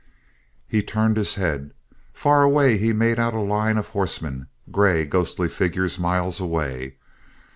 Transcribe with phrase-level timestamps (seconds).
[0.67, 1.75] He turned his head.
[2.11, 6.95] Far away he made out a line of horsemen grey, ghostly figures miles away.